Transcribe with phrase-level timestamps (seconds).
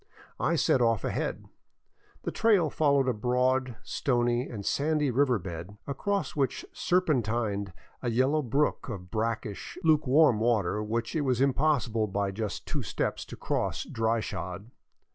[0.39, 1.45] I set off ahead.
[2.23, 8.41] The trail followed a broad, stony and sandy river bed across which serpentined a yellow
[8.41, 13.35] brook of brackish, luke warm water which it was impossible by just two steps to
[13.35, 14.71] cross dry shod.